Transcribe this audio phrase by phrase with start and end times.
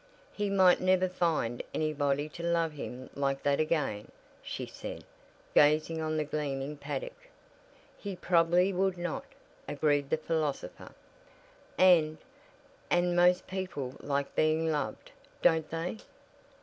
[0.33, 5.03] "He might never find anybody to love him like that again," she said,
[5.53, 7.29] gazing on the gleaming paddock.
[7.99, 9.25] "He probably would not,"
[9.67, 10.93] agreed the philosopher.
[11.77, 12.17] "And
[12.89, 15.11] and most people like being loved,
[15.43, 15.99] don't they?"